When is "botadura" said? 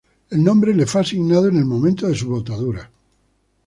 2.27-2.89